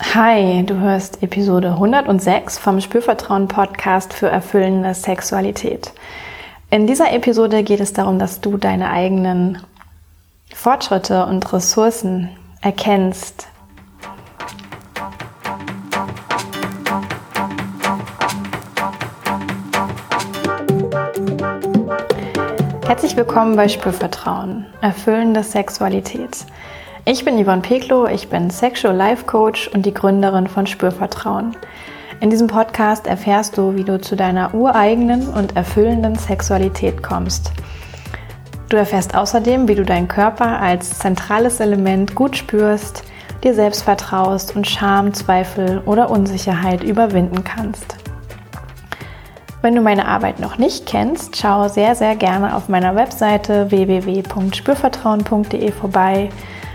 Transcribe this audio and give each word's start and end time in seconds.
Hi, 0.00 0.64
du 0.66 0.80
hörst 0.80 1.22
Episode 1.22 1.70
106 1.70 2.58
vom 2.58 2.80
Spürvertrauen 2.80 3.46
Podcast 3.46 4.12
für 4.12 4.28
erfüllende 4.28 4.92
Sexualität. 4.92 5.92
In 6.68 6.88
dieser 6.88 7.12
Episode 7.12 7.62
geht 7.62 7.78
es 7.78 7.92
darum, 7.92 8.18
dass 8.18 8.40
du 8.40 8.56
deine 8.56 8.90
eigenen 8.90 9.62
Fortschritte 10.52 11.26
und 11.26 11.52
Ressourcen 11.52 12.28
erkennst. 12.60 13.46
Herzlich 22.84 23.16
willkommen 23.16 23.54
bei 23.54 23.68
Spürvertrauen, 23.68 24.66
erfüllende 24.80 25.44
Sexualität. 25.44 26.46
Ich 27.06 27.22
bin 27.22 27.36
Yvonne 27.36 27.60
Peklo, 27.60 28.06
ich 28.06 28.30
bin 28.30 28.48
Sexual 28.48 28.96
Life 28.96 29.26
Coach 29.26 29.68
und 29.68 29.84
die 29.84 29.92
Gründerin 29.92 30.46
von 30.46 30.66
Spürvertrauen. 30.66 31.54
In 32.20 32.30
diesem 32.30 32.46
Podcast 32.46 33.06
erfährst 33.06 33.58
du, 33.58 33.76
wie 33.76 33.84
du 33.84 34.00
zu 34.00 34.16
deiner 34.16 34.54
ureigenen 34.54 35.28
und 35.28 35.54
erfüllenden 35.54 36.14
Sexualität 36.14 37.02
kommst. 37.02 37.52
Du 38.70 38.78
erfährst 38.78 39.14
außerdem, 39.14 39.68
wie 39.68 39.74
du 39.74 39.84
deinen 39.84 40.08
Körper 40.08 40.58
als 40.58 40.98
zentrales 40.98 41.60
Element 41.60 42.14
gut 42.14 42.38
spürst, 42.38 43.04
dir 43.42 43.52
selbst 43.52 43.82
vertraust 43.82 44.56
und 44.56 44.66
Scham, 44.66 45.12
Zweifel 45.12 45.82
oder 45.84 46.08
Unsicherheit 46.08 46.82
überwinden 46.82 47.44
kannst. 47.44 47.96
Wenn 49.60 49.74
du 49.74 49.82
meine 49.82 50.08
Arbeit 50.08 50.40
noch 50.40 50.56
nicht 50.56 50.86
kennst, 50.86 51.36
schau 51.36 51.68
sehr, 51.68 51.96
sehr 51.96 52.16
gerne 52.16 52.56
auf 52.56 52.70
meiner 52.70 52.96
Webseite 52.96 53.70
www.spürvertrauen.de 53.70 55.70
vorbei 55.70 56.30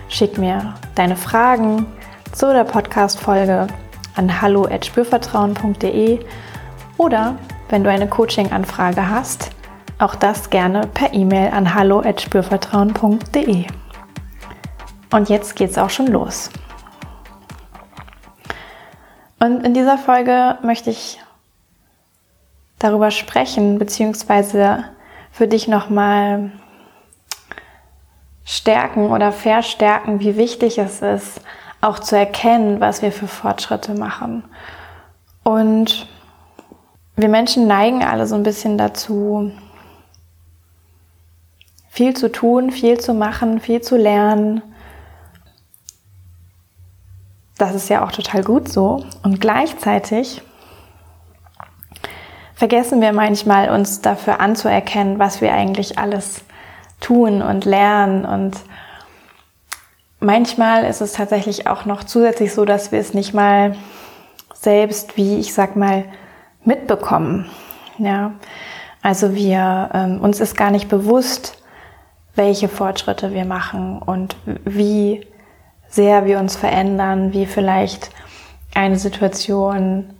Schick 0.09 0.39
mir 0.39 0.73
deine 0.95 1.15
Fragen 1.15 1.85
zu 2.31 2.51
der 2.51 2.63
Podcast-Folge 2.63 3.67
an 4.15 4.41
hallo.spürvertrauen.de 4.41 6.25
oder 6.97 7.37
wenn 7.69 7.83
du 7.83 7.91
eine 7.91 8.07
Coaching-Anfrage 8.07 9.07
hast, 9.07 9.51
auch 9.99 10.15
das 10.15 10.49
gerne 10.49 10.81
per 10.95 11.13
E-Mail 11.13 11.51
an 11.51 11.75
hallo.spürvertrauen.de. 11.75 13.67
Und 15.11 15.29
jetzt 15.29 15.55
geht's 15.55 15.77
auch 15.77 15.91
schon 15.91 16.07
los. 16.07 16.49
Und 19.39 19.63
in 19.63 19.75
dieser 19.75 19.99
Folge 19.99 20.57
möchte 20.63 20.89
ich 20.89 21.21
darüber 22.79 23.11
sprechen, 23.11 23.77
beziehungsweise 23.77 24.85
für 25.31 25.47
dich 25.47 25.67
nochmal 25.67 26.51
stärken 28.59 29.09
oder 29.09 29.31
verstärken, 29.31 30.19
wie 30.19 30.35
wichtig 30.35 30.77
es 30.77 31.01
ist, 31.01 31.41
auch 31.81 31.99
zu 31.99 32.17
erkennen, 32.17 32.81
was 32.81 33.01
wir 33.01 33.11
für 33.11 33.27
Fortschritte 33.27 33.93
machen. 33.93 34.43
Und 35.43 36.07
wir 37.15 37.29
Menschen 37.29 37.67
neigen 37.67 38.03
alle 38.03 38.27
so 38.27 38.35
ein 38.35 38.43
bisschen 38.43 38.77
dazu, 38.77 39.51
viel 41.89 42.15
zu 42.15 42.31
tun, 42.31 42.71
viel 42.71 42.99
zu 42.99 43.13
machen, 43.13 43.61
viel 43.61 43.81
zu 43.81 43.95
lernen. 43.95 44.61
Das 47.57 47.75
ist 47.75 47.89
ja 47.89 48.05
auch 48.05 48.11
total 48.11 48.43
gut 48.43 48.69
so. 48.69 49.05
Und 49.23 49.39
gleichzeitig 49.39 50.41
vergessen 52.55 52.99
wir 52.99 53.13
manchmal, 53.13 53.69
uns 53.69 54.01
dafür 54.01 54.41
anzuerkennen, 54.41 55.17
was 55.17 55.39
wir 55.39 55.53
eigentlich 55.53 55.97
alles 55.97 56.43
tun 56.99 57.41
und 57.41 57.65
lernen. 57.65 58.25
Und 58.25 58.57
manchmal 60.19 60.85
ist 60.85 61.01
es 61.01 61.13
tatsächlich 61.13 61.67
auch 61.67 61.85
noch 61.85 62.03
zusätzlich 62.03 62.53
so, 62.53 62.65
dass 62.65 62.91
wir 62.91 62.99
es 62.99 63.13
nicht 63.13 63.33
mal 63.33 63.75
selbst, 64.53 65.17
wie 65.17 65.39
ich 65.39 65.53
sag 65.53 65.75
mal, 65.75 66.05
mitbekommen. 66.63 67.49
Ja, 67.97 68.33
also 69.01 69.33
wir 69.33 69.89
ähm, 69.93 70.21
uns 70.21 70.39
ist 70.39 70.57
gar 70.57 70.71
nicht 70.71 70.89
bewusst, 70.89 71.57
welche 72.35 72.67
Fortschritte 72.67 73.33
wir 73.33 73.45
machen 73.45 73.99
und 73.99 74.35
wie 74.45 75.25
sehr 75.87 76.25
wir 76.25 76.39
uns 76.39 76.55
verändern, 76.55 77.33
wie 77.33 77.45
vielleicht 77.45 78.11
eine 78.73 78.97
Situation, 78.97 80.13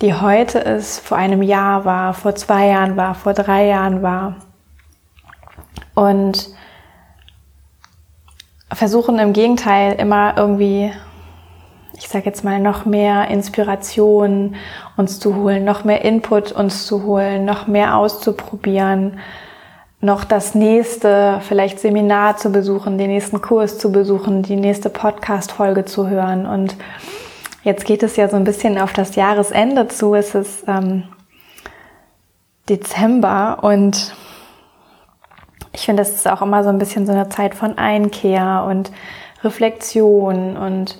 die 0.00 0.14
heute 0.14 0.58
ist, 0.58 1.00
vor 1.00 1.18
einem 1.18 1.42
Jahr 1.42 1.84
war, 1.84 2.14
vor 2.14 2.34
zwei 2.34 2.68
Jahren 2.68 2.96
war, 2.96 3.14
vor 3.14 3.34
drei 3.34 3.66
Jahren 3.66 4.02
war 4.02 4.36
und 5.94 6.50
versuchen 8.72 9.18
im 9.18 9.32
Gegenteil 9.32 9.94
immer 9.94 10.34
irgendwie, 10.36 10.92
ich 11.94 12.08
sage 12.08 12.26
jetzt 12.26 12.44
mal, 12.44 12.58
noch 12.58 12.84
mehr 12.84 13.28
Inspiration 13.28 14.56
uns 14.96 15.20
zu 15.20 15.36
holen, 15.36 15.64
noch 15.64 15.84
mehr 15.84 16.04
Input 16.04 16.52
uns 16.52 16.86
zu 16.86 17.04
holen, 17.04 17.44
noch 17.44 17.66
mehr 17.66 17.96
auszuprobieren, 17.96 19.18
noch 20.00 20.24
das 20.24 20.54
nächste 20.54 21.40
vielleicht 21.46 21.78
Seminar 21.78 22.36
zu 22.36 22.50
besuchen, 22.50 22.98
den 22.98 23.10
nächsten 23.10 23.40
Kurs 23.40 23.78
zu 23.78 23.92
besuchen, 23.92 24.42
die 24.42 24.56
nächste 24.56 24.90
Podcast-Folge 24.90 25.84
zu 25.84 26.08
hören. 26.08 26.44
Und 26.44 26.74
jetzt 27.62 27.84
geht 27.84 28.02
es 28.02 28.16
ja 28.16 28.28
so 28.28 28.36
ein 28.36 28.44
bisschen 28.44 28.78
auf 28.78 28.92
das 28.92 29.14
Jahresende 29.14 29.86
zu. 29.86 30.14
Es 30.14 30.34
ist 30.34 30.64
ähm, 30.66 31.04
Dezember 32.68 33.58
und 33.62 34.14
ich 35.72 35.86
finde, 35.86 36.02
das 36.02 36.10
ist 36.14 36.28
auch 36.28 36.42
immer 36.42 36.62
so 36.64 36.70
ein 36.70 36.78
bisschen 36.78 37.06
so 37.06 37.12
eine 37.12 37.28
Zeit 37.28 37.54
von 37.54 37.78
Einkehr 37.78 38.66
und 38.68 38.90
Reflexion 39.42 40.56
und 40.56 40.98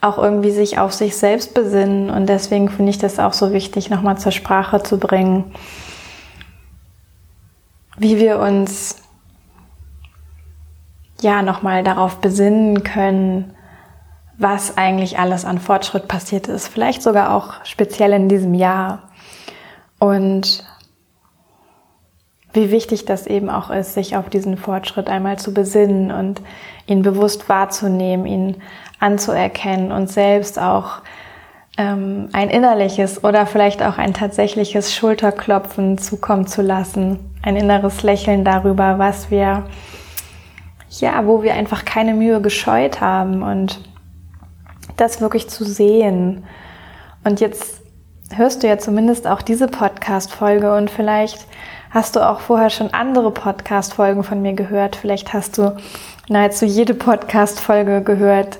auch 0.00 0.18
irgendwie 0.18 0.50
sich 0.50 0.78
auf 0.78 0.92
sich 0.92 1.16
selbst 1.16 1.54
besinnen. 1.54 2.10
Und 2.10 2.26
deswegen 2.26 2.68
finde 2.68 2.90
ich 2.90 2.98
das 2.98 3.18
auch 3.18 3.32
so 3.32 3.52
wichtig, 3.52 3.90
nochmal 3.90 4.18
zur 4.18 4.32
Sprache 4.32 4.82
zu 4.82 4.98
bringen, 4.98 5.52
wie 7.96 8.18
wir 8.18 8.38
uns 8.38 8.96
ja 11.20 11.42
nochmal 11.42 11.82
darauf 11.82 12.16
besinnen 12.16 12.84
können, 12.84 13.54
was 14.36 14.76
eigentlich 14.76 15.18
alles 15.18 15.44
an 15.44 15.58
Fortschritt 15.58 16.06
passiert 16.06 16.46
ist. 16.46 16.68
Vielleicht 16.68 17.02
sogar 17.02 17.34
auch 17.34 17.64
speziell 17.64 18.12
in 18.12 18.28
diesem 18.28 18.54
Jahr. 18.54 19.02
Und 19.98 20.64
wie 22.58 22.72
wichtig 22.72 23.04
das 23.04 23.28
eben 23.28 23.50
auch 23.50 23.70
ist, 23.70 23.94
sich 23.94 24.16
auf 24.16 24.28
diesen 24.28 24.56
Fortschritt 24.56 25.08
einmal 25.08 25.38
zu 25.38 25.54
besinnen 25.54 26.10
und 26.10 26.42
ihn 26.86 27.02
bewusst 27.02 27.48
wahrzunehmen, 27.48 28.26
ihn 28.26 28.56
anzuerkennen 28.98 29.92
und 29.92 30.10
selbst 30.10 30.58
auch 30.58 31.02
ähm, 31.76 32.28
ein 32.32 32.50
innerliches 32.50 33.22
oder 33.22 33.46
vielleicht 33.46 33.80
auch 33.80 33.96
ein 33.96 34.12
tatsächliches 34.12 34.92
Schulterklopfen 34.92 35.98
zukommen 35.98 36.48
zu 36.48 36.60
lassen, 36.60 37.20
ein 37.42 37.54
inneres 37.54 38.02
Lächeln 38.02 38.44
darüber, 38.44 38.98
was 38.98 39.30
wir, 39.30 39.66
ja, 40.90 41.26
wo 41.26 41.44
wir 41.44 41.54
einfach 41.54 41.84
keine 41.84 42.12
Mühe 42.12 42.40
gescheut 42.40 43.00
haben 43.00 43.44
und 43.44 43.80
das 44.96 45.20
wirklich 45.20 45.48
zu 45.48 45.64
sehen. 45.64 46.44
Und 47.22 47.38
jetzt 47.38 47.82
hörst 48.34 48.64
du 48.64 48.66
ja 48.66 48.78
zumindest 48.78 49.28
auch 49.28 49.42
diese 49.42 49.68
Podcast-Folge 49.68 50.74
und 50.74 50.90
vielleicht 50.90 51.46
hast 51.90 52.16
du 52.16 52.28
auch 52.28 52.40
vorher 52.40 52.70
schon 52.70 52.92
andere 52.92 53.30
Podcast-Folgen 53.30 54.22
von 54.22 54.42
mir 54.42 54.52
gehört. 54.52 54.96
Vielleicht 54.96 55.32
hast 55.32 55.58
du 55.58 55.76
nahezu 56.28 56.64
jede 56.64 56.94
Podcast-Folge 56.94 58.02
gehört. 58.02 58.58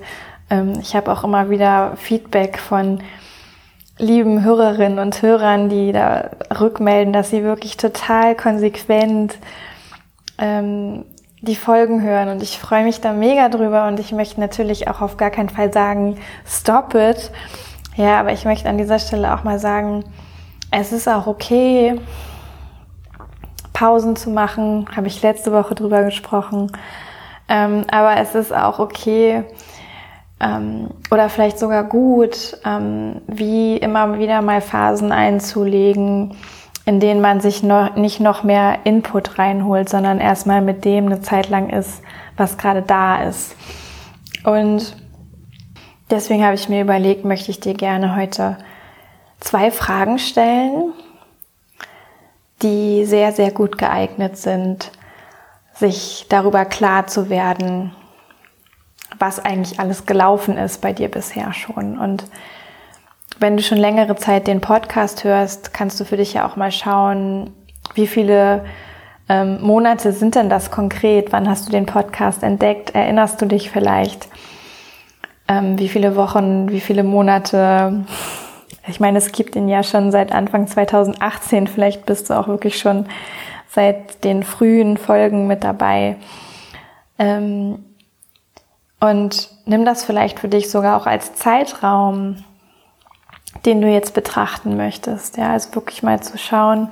Ähm, 0.51 0.75
ich 0.81 0.97
habe 0.97 1.13
auch 1.13 1.25
immer 1.25 1.51
wieder 1.51 1.97
Feedback 1.97 2.59
von 2.59 3.01
lieben 3.99 4.45
Hörerinnen 4.45 4.99
und 4.99 5.21
Hörern, 5.23 5.69
die 5.69 5.93
da 5.93 6.31
rückmelden, 6.59 7.13
dass 7.13 7.31
sie 7.31 7.43
wirklich 7.43 7.77
total 7.77 8.37
konsequent 8.37 9.37
ähm, 10.39 11.05
die 11.41 11.57
Folgen 11.57 12.03
hören 12.03 12.31
und 12.31 12.43
ich 12.43 12.59
freue 12.59 12.85
mich 12.85 13.01
da 13.01 13.13
mega 13.13 13.49
drüber 13.49 13.87
und 13.87 14.01
ich 14.01 14.13
möchte 14.13 14.41
natürlich 14.41 14.89
auch 14.89 15.01
auf 15.01 15.17
gar 15.17 15.31
keinen 15.31 15.49
Fall 15.49 15.73
sagen, 15.73 16.17
stop 16.47 16.95
it. 16.95 17.31
Ja, 17.97 18.21
aber 18.21 18.33
ich 18.33 18.45
möchte 18.45 18.69
an 18.69 18.79
dieser 18.79 18.99
Stelle 18.99 19.35
auch 19.35 19.45
mal 19.45 19.59
sagen, 19.59 20.05
es 20.71 20.93
ist 20.93 21.09
auch 21.09 21.27
okay, 21.27 22.01
Pausen 23.79 24.17
zu 24.17 24.31
machen, 24.31 24.87
habe 24.97 25.07
ich 25.07 25.23
letzte 25.23 25.53
Woche 25.53 25.77
drüber 25.77 26.03
gesprochen. 26.03 26.73
Ähm, 27.49 27.85
aber 27.91 28.17
es 28.17 28.35
ist 28.35 28.53
auch 28.53 28.81
okay 28.81 29.45
ähm, 30.41 30.89
oder 31.13 31.29
vielleicht 31.29 31.61
sogar 31.61 31.85
gut, 31.85 32.59
ähm, 32.65 33.21
wie 33.29 33.77
immer 33.77 34.19
wieder 34.19 34.43
mal 34.43 34.61
Phasen 34.61 35.13
einzulegen, 35.13 36.37
in 36.87 36.99
denen 36.99 37.21
man 37.21 37.41
sich 37.41 37.63
noch, 37.63 37.95
nicht 37.95 38.19
noch 38.19 38.43
mehr 38.43 38.79
Input 38.83 39.39
reinholt, 39.39 39.89
sondern 39.89 40.19
erstmal 40.19 40.61
mit 40.61 40.85
dem 40.85 41.07
eine 41.07 41.21
Zeit 41.21 41.49
lang 41.49 41.71
ist, 41.71 42.03
was 42.37 42.59
gerade 42.59 42.83
da 42.83 43.23
ist. 43.23 43.55
Und 44.45 44.97
deswegen 46.11 46.45
habe 46.45 46.55
ich 46.55 46.69
mir 46.69 46.83
überlegt, 46.83 47.25
möchte 47.25 47.53
ich 47.53 47.61
dir 47.61 47.75
gerne 47.75 48.17
heute 48.17 48.59
zwei 49.39 49.71
Fragen 49.71 50.19
stellen, 50.19 50.93
die 52.63 53.05
sehr, 53.05 53.33
sehr 53.33 53.51
gut 53.51 53.79
geeignet 53.79 54.37
sind, 54.37 54.91
sich 55.75 56.27
darüber 56.29 56.65
klar 56.65 57.07
zu 57.07 57.31
werden, 57.31 57.95
was 59.19 59.39
eigentlich 59.39 59.81
alles 59.81 60.07
gelaufen 60.07 60.57
ist 60.57 60.81
bei 60.81 60.93
dir 60.93 61.09
bisher 61.09 61.53
schon. 61.53 61.99
Und 61.99 62.25
wenn 63.39 63.57
du 63.57 63.63
schon 63.63 63.79
längere 63.79 64.17
Zeit 64.17 64.47
den 64.47 64.61
Podcast 64.61 65.25
hörst, 65.25 65.73
kannst 65.73 66.01
du 66.01 66.05
für 66.05 66.17
dich 66.17 66.35
ja 66.35 66.47
auch 66.47 66.57
mal 66.57 66.73
schauen, 66.73 67.55
wie 67.95 68.07
viele 68.07 68.65
ähm, 69.29 69.61
Monate 69.61 70.13
sind 70.13 70.35
denn 70.35 70.51
das 70.51 70.71
konkret? 70.71 71.33
Wann 71.33 71.49
hast 71.49 71.69
du 71.69 71.73
den 71.73 71.87
Podcast 71.87 72.43
entdeckt? 72.43 72.95
Erinnerst 72.95 73.41
du 73.41 73.47
dich 73.47 73.71
vielleicht? 73.71 74.29
Ähm, 75.47 75.79
wie 75.79 75.89
viele 75.89 76.17
Wochen, 76.17 76.71
wie 76.71 76.81
viele 76.81 77.05
Monate? 77.05 78.05
Ich 78.89 79.01
meine, 79.01 79.19
es 79.19 79.33
gibt 79.33 79.55
ihn 79.57 79.69
ja 79.69 79.83
schon 79.83 80.11
seit 80.11 80.33
Anfang 80.33 80.67
2018. 80.67 81.67
Vielleicht 81.67 82.07
bist 82.07 82.31
du 82.31 82.35
auch 82.35 82.49
wirklich 82.49 82.79
schon 82.79 83.07
seit 83.69 84.25
den 84.25 84.43
frühen 84.43 84.97
Folgen 84.97 85.47
mit 85.47 85.63
dabei. 85.63 86.17
Ähm, 87.19 87.85
und 89.01 89.51
nimm 89.67 89.85
das 89.85 90.05
vielleicht 90.05 90.41
für 90.41 90.49
dich 90.49 90.71
sogar 90.71 91.01
auch 91.01 91.07
als 91.07 91.35
Zeitraum, 91.35 92.45
den 93.65 93.81
du 93.81 93.89
jetzt 93.89 94.15
betrachten 94.15 94.77
möchtest. 94.77 95.37
Ja, 95.37 95.53
also 95.53 95.75
wirklich 95.75 96.03
mal 96.03 96.21
zu 96.21 96.39
schauen, 96.39 96.91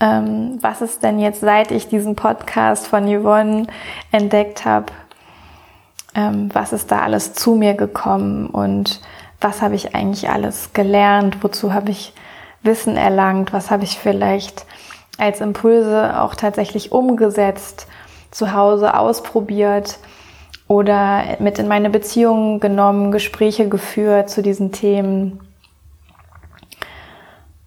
ähm, 0.00 0.58
was 0.60 0.82
ist 0.82 1.02
denn 1.02 1.18
jetzt, 1.18 1.40
seit 1.40 1.70
ich 1.70 1.88
diesen 1.88 2.16
Podcast 2.16 2.86
von 2.86 3.06
Yvonne 3.06 3.66
entdeckt 4.10 4.64
habe, 4.64 4.86
ähm, 6.14 6.50
was 6.52 6.72
ist 6.72 6.90
da 6.90 7.00
alles 7.00 7.34
zu 7.34 7.54
mir 7.54 7.74
gekommen 7.74 8.46
und 8.48 9.00
was 9.42 9.62
habe 9.62 9.74
ich 9.74 9.94
eigentlich 9.94 10.28
alles 10.28 10.72
gelernt, 10.72 11.42
wozu 11.42 11.72
habe 11.72 11.90
ich 11.90 12.12
Wissen 12.62 12.96
erlangt, 12.96 13.52
was 13.52 13.70
habe 13.70 13.84
ich 13.84 13.98
vielleicht 13.98 14.66
als 15.18 15.40
Impulse 15.40 16.20
auch 16.20 16.34
tatsächlich 16.34 16.92
umgesetzt, 16.92 17.86
zu 18.30 18.54
Hause 18.54 18.96
ausprobiert 18.96 19.98
oder 20.68 21.24
mit 21.38 21.58
in 21.58 21.68
meine 21.68 21.90
Beziehungen 21.90 22.60
genommen, 22.60 23.12
Gespräche 23.12 23.68
geführt 23.68 24.30
zu 24.30 24.42
diesen 24.42 24.72
Themen. 24.72 25.40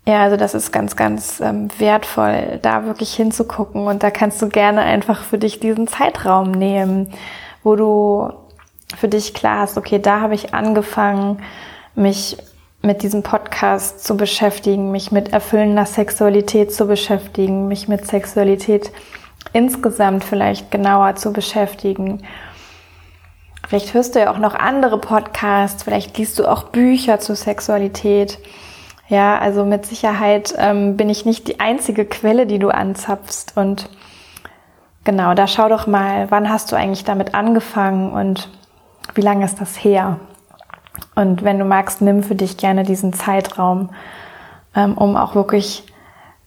Ja, 0.07 0.23
also 0.23 0.37
das 0.37 0.53
ist 0.53 0.71
ganz, 0.71 0.95
ganz 0.95 1.39
ähm, 1.39 1.67
wertvoll, 1.77 2.59
da 2.61 2.85
wirklich 2.85 3.13
hinzugucken 3.13 3.87
und 3.87 4.03
da 4.03 4.11
kannst 4.11 4.41
du 4.41 4.49
gerne 4.49 4.81
einfach 4.81 5.23
für 5.23 5.39
dich 5.39 5.59
diesen 5.59 5.87
Zeitraum 5.87 6.51
nehmen, 6.51 7.11
wo 7.63 7.75
du 7.75 8.31
für 8.95 9.07
dich 9.07 9.33
klar 9.33 9.59
hast, 9.59 9.77
okay, 9.77 9.99
da 9.99 10.21
habe 10.21 10.35
ich 10.35 10.53
angefangen, 10.53 11.41
mich 11.95 12.37
mit 12.81 13.01
diesem 13.01 13.23
Podcast 13.23 14.03
zu 14.03 14.15
beschäftigen, 14.15 14.91
mich 14.91 15.11
mit 15.11 15.33
erfüllender 15.33 15.85
Sexualität 15.85 16.71
zu 16.71 16.85
beschäftigen, 16.85 17.67
mich 17.67 17.87
mit 17.87 18.05
Sexualität 18.05 18.91
insgesamt 19.53 20.23
vielleicht 20.23 20.69
genauer 20.69 21.15
zu 21.15 21.33
beschäftigen. 21.33 22.23
Vielleicht 23.67 23.93
hörst 23.95 24.13
du 24.13 24.19
ja 24.19 24.31
auch 24.31 24.37
noch 24.37 24.53
andere 24.53 24.99
Podcasts, 24.99 25.81
vielleicht 25.81 26.17
liest 26.17 26.37
du 26.37 26.45
auch 26.45 26.65
Bücher 26.65 27.19
zur 27.19 27.35
Sexualität. 27.35 28.37
Ja, 29.07 29.37
also 29.39 29.65
mit 29.65 29.85
Sicherheit 29.85 30.53
ähm, 30.57 30.97
bin 30.97 31.09
ich 31.09 31.25
nicht 31.25 31.47
die 31.47 31.59
einzige 31.59 32.05
Quelle, 32.05 32.45
die 32.45 32.59
du 32.59 32.69
anzapfst. 32.69 33.53
Und 33.55 33.89
genau, 35.03 35.33
da 35.33 35.47
schau 35.47 35.69
doch 35.69 35.87
mal, 35.87 36.29
wann 36.29 36.49
hast 36.49 36.71
du 36.71 36.75
eigentlich 36.75 37.03
damit 37.03 37.33
angefangen 37.33 38.11
und 38.11 38.49
wie 39.13 39.21
lange 39.21 39.45
ist 39.45 39.61
das 39.61 39.83
her? 39.83 40.19
Und 41.15 41.43
wenn 41.43 41.59
du 41.59 41.65
magst, 41.65 42.01
nimm 42.01 42.23
für 42.23 42.35
dich 42.35 42.57
gerne 42.57 42.83
diesen 42.83 43.13
Zeitraum, 43.13 43.89
ähm, 44.75 44.97
um 44.97 45.15
auch 45.15 45.35
wirklich 45.35 45.85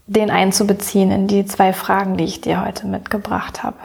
den 0.07 0.31
einzubeziehen 0.31 1.11
in 1.11 1.27
die 1.27 1.45
zwei 1.45 1.73
Fragen, 1.73 2.17
die 2.17 2.25
ich 2.25 2.41
dir 2.41 2.65
heute 2.65 2.87
mitgebracht 2.87 3.63
habe. 3.63 3.77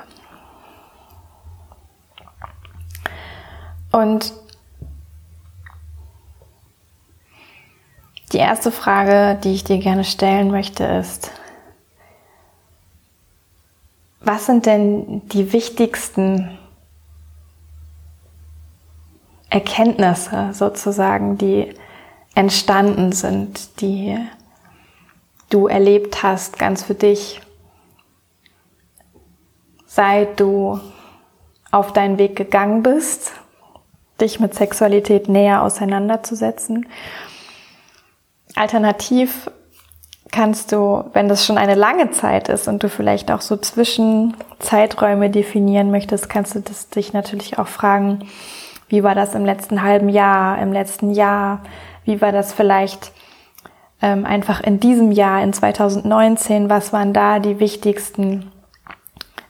Und 3.92 4.34
die 8.31 8.38
erste 8.38 8.72
Frage, 8.72 9.38
die 9.44 9.54
ich 9.54 9.64
dir 9.64 9.78
gerne 9.78 10.04
stellen 10.04 10.50
möchte, 10.50 10.84
ist, 10.84 11.31
was 14.22 14.46
sind 14.46 14.66
denn 14.66 15.28
die 15.30 15.52
wichtigsten 15.54 16.58
Erkenntnisse 19.53 20.50
sozusagen, 20.51 21.38
die 21.38 21.75
entstanden 22.33 23.11
sind, 23.11 23.81
die 23.81 24.17
du 25.51 25.67
erlebt 25.67 26.23
hast, 26.23 26.57
ganz 26.57 26.81
für 26.81 26.95
dich, 26.95 27.39
seit 29.85 30.39
du 30.39 30.79
auf 31.69 31.94
deinen 31.94 32.17
Weg 32.17 32.35
gegangen 32.35 32.81
bist, 32.81 33.33
dich 34.19 34.39
mit 34.39 34.55
Sexualität 34.55 35.29
näher 35.29 35.61
auseinanderzusetzen. 35.61 36.88
Alternativ 38.55 39.51
kannst 40.31 40.71
du, 40.71 41.03
wenn 41.13 41.29
das 41.29 41.45
schon 41.45 41.59
eine 41.59 41.75
lange 41.75 42.09
Zeit 42.09 42.50
ist 42.50 42.67
und 42.67 42.81
du 42.81 42.89
vielleicht 42.89 43.29
auch 43.29 43.41
so 43.41 43.55
Zwischenzeiträume 43.55 45.29
definieren 45.29 45.91
möchtest, 45.91 46.27
kannst 46.27 46.55
du 46.55 46.59
das 46.61 46.89
dich 46.89 47.13
natürlich 47.13 47.59
auch 47.59 47.67
fragen, 47.67 48.27
wie 48.88 49.03
war 49.03 49.15
das 49.15 49.35
im 49.35 49.45
letzten 49.45 49.81
halben 49.81 50.09
Jahr, 50.09 50.59
im 50.59 50.71
letzten 50.71 51.12
Jahr? 51.12 51.62
Wie 52.06 52.21
war 52.21 52.31
das 52.31 52.53
vielleicht 52.53 53.12
ähm, 54.01 54.25
einfach 54.25 54.62
in 54.62 54.80
diesem 54.80 55.12
Jahr, 55.12 55.41
in 55.44 55.53
2019? 55.53 56.69
Was 56.69 56.94
waren 56.94 57.13
da 57.13 57.39
die 57.39 57.59
wichtigsten 57.59 58.51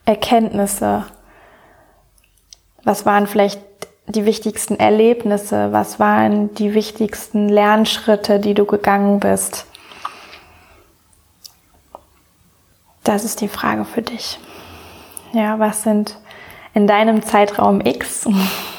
Erkenntnisse? 0.06 1.06
Was 2.83 3.06
waren 3.06 3.27
vielleicht 3.27 3.62
die 4.07 4.25
wichtigsten 4.25 4.77
Erlebnisse? 4.77 5.71
Was 5.71 6.00
waren 6.00 6.53
die 6.56 6.74
wichtigsten 6.74 7.50
Lernschritte, 7.50 8.39
die 8.39 8.53
du 8.53 8.65
gegangen 8.65 9.19
bist? 9.19 9.65
Das 13.03 13.25
ist 13.25 13.41
die 13.41 13.47
Frage 13.47 13.86
für 13.86 14.01
dich. 14.01 14.39
Ja, 15.33 15.59
was 15.59 15.83
sind 15.83 16.18
in 16.74 16.88
deinem 16.88 17.24
Zeitraum 17.24 17.81
X 17.81 18.27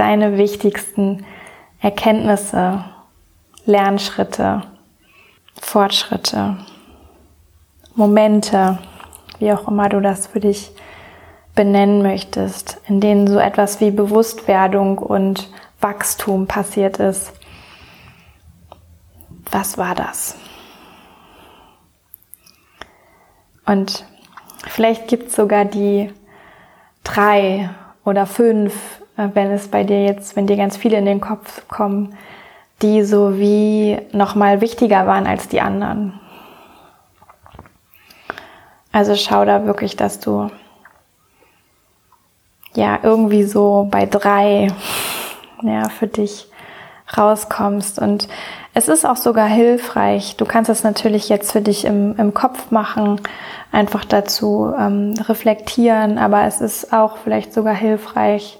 deine 0.00 0.38
wichtigsten 0.38 1.26
Erkenntnisse, 1.78 2.86
Lernschritte, 3.66 4.62
Fortschritte, 5.60 6.56
Momente, 7.94 8.78
wie 9.40 9.52
auch 9.52 9.68
immer 9.68 9.90
du 9.90 10.00
das 10.00 10.26
für 10.26 10.40
dich 10.40 10.70
benennen 11.54 12.00
möchtest, 12.00 12.80
in 12.88 13.02
denen 13.02 13.26
so 13.26 13.38
etwas 13.38 13.82
wie 13.82 13.90
Bewusstwerdung 13.90 14.96
und 14.96 15.50
Wachstum 15.82 16.46
passiert 16.46 16.96
ist. 16.96 17.34
Was 19.50 19.76
war 19.76 19.94
das? 19.94 20.34
Und 23.66 24.06
vielleicht 24.66 25.08
gibt 25.08 25.28
es 25.28 25.36
sogar 25.36 25.66
die 25.66 26.10
drei 27.04 27.68
oder 28.02 28.24
fünf 28.24 28.99
wenn 29.16 29.50
es 29.50 29.68
bei 29.68 29.84
dir 29.84 30.04
jetzt, 30.04 30.36
wenn 30.36 30.46
dir 30.46 30.56
ganz 30.56 30.76
viele 30.76 30.98
in 30.98 31.04
den 31.04 31.20
Kopf 31.20 31.68
kommen, 31.68 32.14
die 32.82 33.02
so 33.02 33.38
wie 33.38 33.98
nochmal 34.12 34.60
wichtiger 34.60 35.06
waren 35.06 35.26
als 35.26 35.48
die 35.48 35.60
anderen. 35.60 36.18
Also 38.92 39.14
schau 39.14 39.44
da 39.44 39.66
wirklich, 39.66 39.96
dass 39.96 40.18
du 40.20 40.50
ja 42.74 42.98
irgendwie 43.02 43.44
so 43.44 43.88
bei 43.90 44.06
drei 44.06 44.68
ja 45.62 45.88
für 45.88 46.06
dich 46.06 46.46
rauskommst 47.16 47.98
und 47.98 48.28
es 48.72 48.88
ist 48.88 49.04
auch 49.04 49.16
sogar 49.16 49.48
hilfreich. 49.48 50.36
Du 50.36 50.44
kannst 50.44 50.70
es 50.70 50.84
natürlich 50.84 51.28
jetzt 51.28 51.50
für 51.50 51.60
dich 51.60 51.84
im, 51.84 52.16
im 52.16 52.34
Kopf 52.34 52.70
machen, 52.70 53.20
einfach 53.72 54.04
dazu 54.04 54.72
ähm, 54.78 55.14
reflektieren, 55.28 56.18
aber 56.18 56.44
es 56.44 56.60
ist 56.60 56.92
auch 56.92 57.16
vielleicht 57.16 57.52
sogar 57.52 57.74
hilfreich, 57.74 58.58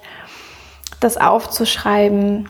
das 1.00 1.16
aufzuschreiben. 1.16 2.49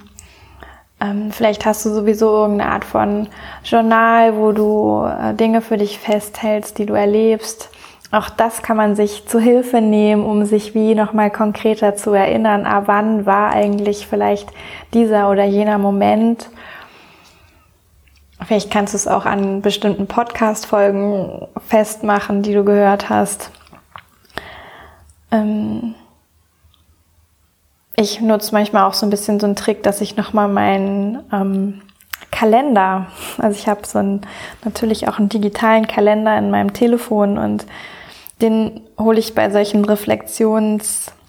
Ähm, 1.00 1.32
vielleicht 1.32 1.64
hast 1.64 1.84
du 1.86 1.90
sowieso 1.90 2.28
irgendeine 2.28 2.72
Art 2.72 2.84
von 2.84 3.28
Journal, 3.64 4.36
wo 4.36 4.52
du 4.52 5.04
äh, 5.06 5.34
Dinge 5.34 5.62
für 5.62 5.78
dich 5.78 5.98
festhältst, 5.98 6.78
die 6.78 6.86
du 6.86 6.94
erlebst. 6.94 7.70
Auch 8.12 8.28
das 8.28 8.62
kann 8.62 8.76
man 8.76 8.96
sich 8.96 9.26
zu 9.28 9.38
Hilfe 9.38 9.80
nehmen, 9.80 10.24
um 10.24 10.44
sich 10.44 10.74
wie 10.74 10.94
nochmal 10.94 11.30
konkreter 11.30 11.94
zu 11.94 12.12
erinnern, 12.12 12.66
ah, 12.66 12.82
wann 12.86 13.24
war 13.24 13.52
eigentlich 13.52 14.06
vielleicht 14.08 14.50
dieser 14.92 15.30
oder 15.30 15.44
jener 15.44 15.78
Moment. 15.78 16.50
Vielleicht 18.44 18.70
kannst 18.70 18.94
du 18.94 18.96
es 18.96 19.06
auch 19.06 19.26
an 19.26 19.62
bestimmten 19.62 20.06
Podcast-Folgen 20.06 21.46
festmachen, 21.66 22.42
die 22.42 22.52
du 22.52 22.64
gehört 22.64 23.08
hast. 23.10 23.52
Ähm, 25.30 25.94
ich 28.00 28.20
nutze 28.20 28.52
manchmal 28.52 28.84
auch 28.84 28.94
so 28.94 29.06
ein 29.06 29.10
bisschen 29.10 29.38
so 29.38 29.46
einen 29.46 29.56
Trick, 29.56 29.82
dass 29.82 30.00
ich 30.00 30.16
nochmal 30.16 30.48
meinen 30.48 31.22
ähm, 31.32 31.82
Kalender, 32.30 33.06
also 33.38 33.58
ich 33.58 33.68
habe 33.68 33.86
so 33.86 33.98
einen, 33.98 34.22
natürlich 34.64 35.08
auch 35.08 35.18
einen 35.18 35.28
digitalen 35.28 35.86
Kalender 35.86 36.36
in 36.38 36.50
meinem 36.50 36.72
Telefon 36.72 37.38
und 37.38 37.66
den 38.40 38.80
hole 38.98 39.18
ich 39.18 39.34
bei 39.34 39.50
solchen 39.50 39.84
Reflexionsthemen 39.84 41.20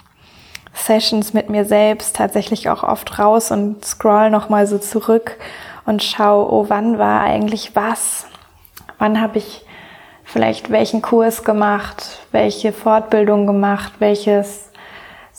Sessions 0.73 1.33
mit 1.33 1.49
mir 1.49 1.65
selbst 1.65 2.15
tatsächlich 2.15 2.69
auch 2.69 2.83
oft 2.83 3.19
raus 3.19 3.51
und 3.51 3.83
scroll 3.85 4.29
nochmal 4.29 4.67
so 4.67 4.77
zurück 4.77 5.37
und 5.85 6.03
schau, 6.03 6.47
oh, 6.49 6.65
wann 6.69 6.97
war 6.97 7.21
eigentlich 7.21 7.75
was? 7.75 8.25
Wann 8.97 9.19
habe 9.19 9.39
ich 9.39 9.65
vielleicht 10.23 10.71
welchen 10.71 11.01
Kurs 11.01 11.43
gemacht, 11.43 12.19
welche 12.31 12.71
Fortbildung 12.71 13.47
gemacht, 13.47 13.93
welches 13.99 14.70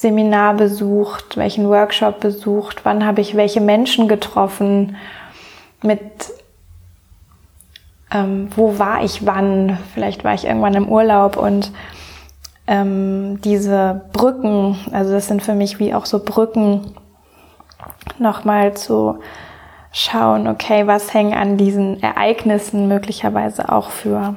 Seminar 0.03 0.55
besucht, 0.55 1.37
welchen 1.37 1.69
Workshop 1.69 2.21
besucht, 2.21 2.85
wann 2.85 3.07
habe 3.07 3.21
ich 3.21 3.37
welche 3.37 3.61
Menschen 3.61 4.09
getroffen, 4.09 4.97
mit 5.81 6.03
ähm, 8.13 8.49
wo 8.57 8.79
war 8.79 9.03
ich 9.05 9.25
wann, 9.25 9.79
vielleicht 9.95 10.25
war 10.25 10.35
ich 10.35 10.45
irgendwann 10.45 10.75
im 10.75 10.89
Urlaub 10.89 11.37
und 11.37 11.73
ähm, 12.67 13.41
diese 13.43 14.03
Brücken, 14.13 14.77
also 14.93 15.13
das 15.13 15.29
sind 15.29 15.43
für 15.43 15.55
mich 15.55 15.79
wie 15.79 15.95
auch 15.95 16.07
so 16.07 16.19
Brücken, 16.19 16.95
nochmal 18.19 18.75
zu 18.75 19.21
schauen, 19.93 20.49
okay, 20.49 20.87
was 20.87 21.15
hängen 21.15 21.35
an 21.35 21.57
diesen 21.57 22.03
Ereignissen 22.03 22.89
möglicherweise 22.89 23.71
auch 23.71 23.91
für 23.91 24.35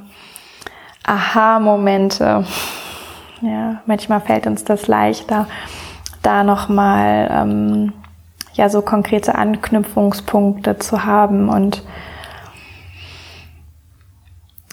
Aha-Momente. 1.04 2.46
Ja, 3.42 3.82
manchmal 3.86 4.22
fällt 4.22 4.48
uns 4.48 4.64
das 4.64 4.88
leichter, 4.88 5.48
da 6.22 6.44
nochmal 6.44 7.30
ähm, 7.32 7.94
ja 8.54 8.70
so 8.70 8.82
konkrete 8.82 9.36
Anknüpfungspunkte 9.36 10.78
zu 10.80 11.06
haben 11.06 11.50
und 11.50 11.84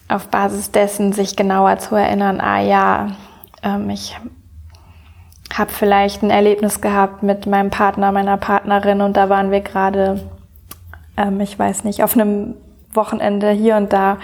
auf 0.09 0.29
Basis 0.29 0.71
dessen 0.71 1.13
sich 1.13 1.37
genauer 1.37 1.79
zu 1.79 1.95
erinnern, 1.95 2.41
ah 2.41 2.61
ja, 2.61 3.09
ähm, 3.63 3.91
ich 3.91 4.17
habe 5.53 5.71
vielleicht 5.71 6.23
ein 6.23 6.31
Erlebnis 6.31 6.81
gehabt 6.81 7.23
mit 7.23 7.47
meinem 7.47 7.71
Partner, 7.71 8.13
meiner 8.13 8.37
Partnerin 8.37 9.01
und 9.01 9.17
da 9.17 9.29
waren 9.29 9.51
wir 9.51 9.61
gerade, 9.61 10.21
ähm, 11.17 11.41
ich 11.41 11.59
weiß 11.59 11.85
nicht, 11.85 12.03
auf 12.03 12.15
einem 12.15 12.55
Wochenende 12.93 13.51
hier 13.51 13.77
und 13.77 13.93
da 13.93 14.19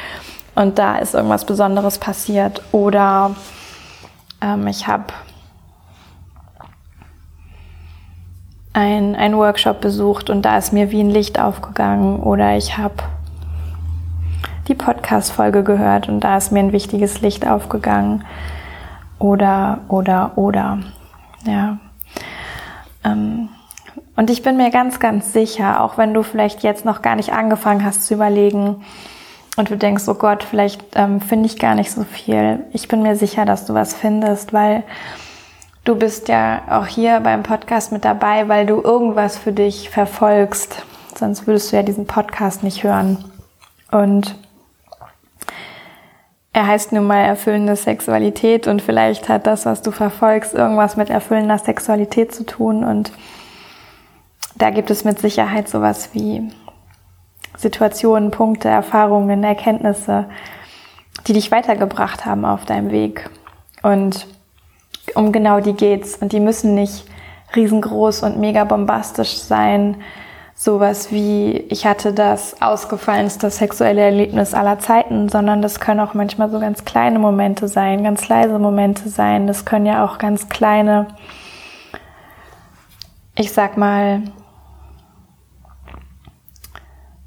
und 0.54 0.78
da 0.78 0.98
ist 0.98 1.14
irgendwas 1.14 1.44
Besonderes 1.44 1.98
passiert 1.98 2.62
oder 2.72 3.34
ähm, 4.40 4.66
ich 4.66 4.86
habe 4.86 5.04
ein, 8.72 9.16
ein 9.16 9.36
Workshop 9.36 9.80
besucht 9.80 10.30
und 10.30 10.42
da 10.42 10.58
ist 10.58 10.72
mir 10.72 10.90
wie 10.90 11.00
ein 11.00 11.10
Licht 11.10 11.40
aufgegangen 11.40 12.20
oder 12.20 12.56
ich 12.56 12.76
habe 12.78 12.94
die 14.68 14.74
Podcast-Folge 14.74 15.62
gehört 15.64 16.08
und 16.08 16.20
da 16.20 16.36
ist 16.36 16.52
mir 16.52 16.60
ein 16.60 16.72
wichtiges 16.72 17.20
Licht 17.20 17.46
aufgegangen 17.46 18.24
oder, 19.18 19.80
oder, 19.88 20.32
oder. 20.36 20.78
Ja. 21.44 21.78
Ähm, 23.04 23.48
und 24.14 24.30
ich 24.30 24.42
bin 24.42 24.56
mir 24.56 24.70
ganz, 24.70 25.00
ganz 25.00 25.32
sicher, 25.32 25.80
auch 25.80 25.96
wenn 25.96 26.12
du 26.12 26.22
vielleicht 26.22 26.62
jetzt 26.62 26.84
noch 26.84 27.02
gar 27.02 27.16
nicht 27.16 27.32
angefangen 27.32 27.84
hast 27.84 28.06
zu 28.06 28.14
überlegen 28.14 28.84
und 29.58 29.70
du 29.70 29.76
denkst, 29.76 30.04
oh 30.06 30.14
Gott, 30.14 30.44
vielleicht 30.44 30.80
ähm, 30.94 31.20
finde 31.20 31.46
ich 31.46 31.58
gar 31.58 31.74
nicht 31.74 31.90
so 31.90 32.04
viel. 32.04 32.64
Ich 32.72 32.86
bin 32.86 33.02
mir 33.02 33.16
sicher, 33.16 33.44
dass 33.44 33.66
du 33.66 33.74
was 33.74 33.92
findest, 33.92 34.52
weil 34.52 34.84
du 35.84 35.96
bist 35.96 36.28
ja 36.28 36.62
auch 36.70 36.86
hier 36.86 37.18
beim 37.18 37.42
Podcast 37.42 37.90
mit 37.90 38.04
dabei, 38.04 38.48
weil 38.48 38.66
du 38.66 38.80
irgendwas 38.80 39.36
für 39.36 39.52
dich 39.52 39.90
verfolgst. 39.90 40.84
Sonst 41.16 41.48
würdest 41.48 41.72
du 41.72 41.76
ja 41.76 41.82
diesen 41.82 42.06
Podcast 42.06 42.62
nicht 42.62 42.84
hören. 42.84 43.24
Und 43.90 44.36
er 46.52 46.68
heißt 46.68 46.92
nun 46.92 47.08
mal 47.08 47.24
erfüllende 47.24 47.74
Sexualität 47.74 48.68
und 48.68 48.80
vielleicht 48.80 49.28
hat 49.28 49.48
das, 49.48 49.66
was 49.66 49.82
du 49.82 49.90
verfolgst, 49.90 50.54
irgendwas 50.54 50.96
mit 50.96 51.10
erfüllender 51.10 51.58
Sexualität 51.58 52.32
zu 52.32 52.46
tun 52.46 52.84
und 52.84 53.12
da 54.56 54.70
gibt 54.70 54.90
es 54.90 55.04
mit 55.04 55.20
Sicherheit 55.20 55.68
sowas 55.68 56.10
wie 56.12 56.50
Situationen, 57.56 58.30
Punkte, 58.30 58.68
Erfahrungen, 58.68 59.42
Erkenntnisse, 59.44 60.26
die 61.26 61.32
dich 61.32 61.50
weitergebracht 61.50 62.24
haben 62.24 62.44
auf 62.44 62.64
deinem 62.64 62.90
Weg. 62.90 63.28
Und 63.82 64.26
um 65.14 65.32
genau 65.32 65.60
die 65.60 65.74
geht's. 65.74 66.16
Und 66.16 66.32
die 66.32 66.40
müssen 66.40 66.74
nicht 66.74 67.04
riesengroß 67.54 68.22
und 68.22 68.38
mega 68.38 68.64
bombastisch 68.64 69.38
sein, 69.38 69.96
sowas 70.54 71.12
wie, 71.12 71.52
ich 71.68 71.86
hatte 71.86 72.12
das 72.12 72.60
ausgefallenste 72.60 73.48
sexuelle 73.50 74.02
Erlebnis 74.02 74.54
aller 74.54 74.78
Zeiten, 74.80 75.28
sondern 75.28 75.62
das 75.62 75.78
können 75.78 76.00
auch 76.00 76.14
manchmal 76.14 76.50
so 76.50 76.58
ganz 76.58 76.84
kleine 76.84 77.20
Momente 77.20 77.68
sein, 77.68 78.02
ganz 78.02 78.28
leise 78.28 78.58
Momente 78.58 79.08
sein. 79.08 79.46
Das 79.46 79.64
können 79.64 79.86
ja 79.86 80.04
auch 80.04 80.18
ganz 80.18 80.48
kleine, 80.48 81.06
ich 83.36 83.52
sag 83.52 83.76
mal, 83.76 84.22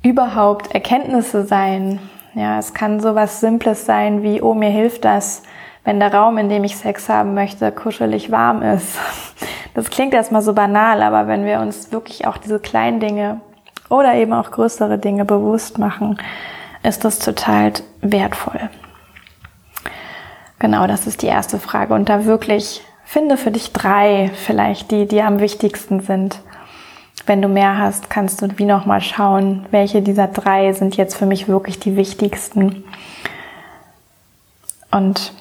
überhaupt 0.03 0.73
Erkenntnisse 0.73 1.45
sein. 1.45 1.99
Ja, 2.33 2.57
es 2.59 2.73
kann 2.73 2.99
sowas 2.99 3.39
Simples 3.39 3.85
sein 3.85 4.23
wie, 4.23 4.41
oh, 4.41 4.53
mir 4.53 4.69
hilft 4.69 5.05
das, 5.05 5.43
wenn 5.83 5.99
der 5.99 6.13
Raum, 6.13 6.37
in 6.37 6.49
dem 6.49 6.63
ich 6.63 6.77
Sex 6.77 7.09
haben 7.09 7.33
möchte, 7.33 7.71
kuschelig 7.71 8.31
warm 8.31 8.61
ist. 8.61 8.97
Das 9.73 9.89
klingt 9.89 10.13
erstmal 10.13 10.41
so 10.41 10.51
banal, 10.51 11.01
aber 11.01 11.29
wenn 11.29 11.45
wir 11.45 11.61
uns 11.61 11.93
wirklich 11.93 12.27
auch 12.27 12.35
diese 12.35 12.59
kleinen 12.59 12.99
Dinge 12.99 13.39
oder 13.87 14.15
eben 14.15 14.33
auch 14.33 14.51
größere 14.51 14.97
Dinge 14.97 15.23
bewusst 15.23 15.77
machen, 15.77 16.17
ist 16.83 17.05
das 17.05 17.19
total 17.19 17.71
wertvoll. 18.01 18.69
Genau, 20.59 20.87
das 20.87 21.07
ist 21.07 21.21
die 21.21 21.27
erste 21.27 21.57
Frage. 21.57 21.93
Und 21.93 22.09
da 22.09 22.25
wirklich 22.25 22.83
finde 23.05 23.37
für 23.37 23.51
dich 23.51 23.71
drei 23.71 24.29
vielleicht, 24.33 24.91
die, 24.91 25.07
die 25.07 25.21
am 25.21 25.39
wichtigsten 25.39 26.01
sind. 26.01 26.41
Wenn 27.25 27.41
du 27.41 27.47
mehr 27.47 27.77
hast, 27.77 28.09
kannst 28.09 28.41
du 28.41 28.57
wie 28.57 28.65
nochmal 28.65 29.01
schauen, 29.01 29.65
welche 29.71 30.01
dieser 30.01 30.27
drei 30.27 30.73
sind 30.73 30.97
jetzt 30.97 31.15
für 31.15 31.25
mich 31.25 31.47
wirklich 31.47 31.79
die 31.79 31.95
wichtigsten. 31.95 32.83
Und 34.91 35.33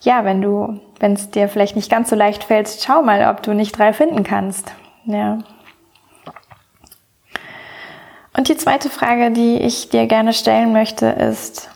ja, 0.00 0.24
wenn 0.24 0.40
du, 0.40 0.80
wenn 1.00 1.12
es 1.12 1.30
dir 1.30 1.48
vielleicht 1.48 1.76
nicht 1.76 1.90
ganz 1.90 2.10
so 2.10 2.16
leicht 2.16 2.44
fällt, 2.44 2.68
schau 2.80 3.02
mal, 3.02 3.28
ob 3.28 3.42
du 3.42 3.52
nicht 3.52 3.78
drei 3.78 3.92
finden 3.92 4.24
kannst. 4.24 4.72
Ja. 5.04 5.38
Und 8.36 8.48
die 8.48 8.56
zweite 8.56 8.88
Frage, 8.88 9.30
die 9.30 9.56
ich 9.56 9.88
dir 9.88 10.06
gerne 10.06 10.32
stellen 10.32 10.72
möchte, 10.72 11.06
ist, 11.06 11.70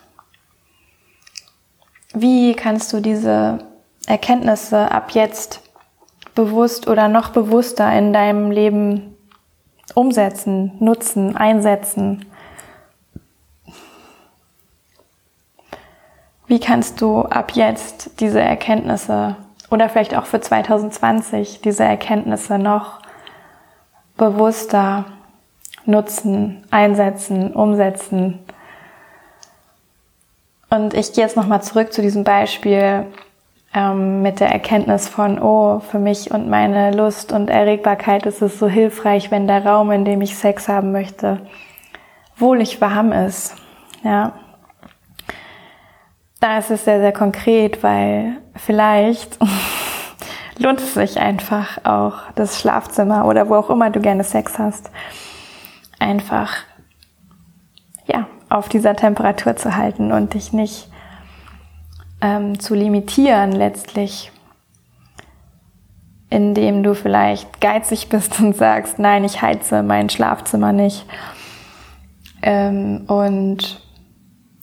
wie 2.15 2.55
kannst 2.55 2.93
du 2.93 3.01
diese 3.01 3.59
Erkenntnisse 4.07 4.91
ab 4.91 5.13
jetzt 5.13 5.62
bewusst 6.35 6.89
oder 6.89 7.09
noch 7.09 7.31
bewusster 7.31 7.93
in 7.93 8.13
deinem 8.13 8.51
Leben 8.51 9.17
umsetzen, 9.95 10.73
nutzen, 10.81 11.37
einsetzen? 11.37 12.25
Wie 16.47 16.61
kannst 16.61 17.01
du 17.01 17.23
ab 17.23 17.53
jetzt 17.55 18.21
diese 18.21 18.41
Erkenntnisse 18.41 19.37
oder 19.71 19.89
vielleicht 19.89 20.15
auch 20.15 20.27
für 20.27 20.41
2020 20.41 21.61
diese 21.63 21.85
Erkenntnisse 21.85 22.59
noch 22.59 23.01
bewusster 24.17 25.07
nutzen, 25.87 26.65
einsetzen, 26.71 27.53
umsetzen? 27.55 28.39
Und 30.69 30.95
ich 30.95 31.13
gehe 31.13 31.25
jetzt 31.25 31.37
nochmal 31.37 31.63
zurück 31.63 31.93
zu 31.93 32.03
diesem 32.03 32.25
Beispiel 32.25 33.07
ähm, 33.75 34.23
mit 34.23 34.41
der 34.41 34.51
Erkenntnis 34.51 35.09
von, 35.09 35.41
oh, 35.41 35.81
für 35.81 35.99
mich 35.99 36.31
und 36.31 36.49
meine 36.49 36.93
Lust 36.93 37.33
und 37.33 37.49
Erregbarkeit 37.49 38.27
ist 38.27 38.43
es 38.43 38.59
so 38.59 38.69
hilfreich, 38.69 39.31
wenn 39.31 39.47
der 39.47 39.65
Raum, 39.65 39.91
in 39.91 40.05
dem 40.05 40.21
ich 40.21 40.37
Sex 40.37 40.69
haben 40.69 40.93
möchte, 40.93 41.41
wohlig 42.37 42.81
warm 42.81 43.13
ist. 43.13 43.57
Ja, 44.05 44.33
da 46.41 46.59
ist 46.59 46.71
es 46.71 46.85
sehr, 46.85 47.01
sehr 47.01 47.13
konkret, 47.13 47.83
weil 47.83 48.37
vielleicht 48.57 49.39
lohnt 50.59 50.81
es 50.81 50.95
sich 50.95 51.19
einfach 51.19 51.79
auch 51.85 52.15
das 52.35 52.61
Schlafzimmer 52.61 53.27
oder 53.27 53.49
wo 53.49 53.55
auch 53.55 53.71
immer 53.71 53.91
du 53.91 54.01
gerne 54.01 54.25
Sex 54.25 54.59
hast, 54.59 54.91
einfach 55.99 56.53
ja 58.07 58.27
auf 58.51 58.69
dieser 58.69 58.97
Temperatur 58.97 59.57
zu 59.57 59.77
halten 59.77 60.13
und 60.13 60.35
dich 60.35 60.53
nicht 60.53 60.92
ähm, 62.23 62.59
zu 62.61 62.75
limitieren 62.75 63.53
letztlich, 63.53 64.31
indem 66.31 66.83
du 66.83 66.95
vielleicht 66.95 67.61
geizig 67.61 68.09
bist 68.09 68.41
und 68.41 68.57
sagst, 68.57 68.99
nein, 68.99 69.25
ich 69.25 69.43
heize 69.43 69.83
mein 69.83 70.09
Schlafzimmer 70.09 70.73
nicht 70.73 71.05
ähm, 72.43 73.05
und 73.09 73.83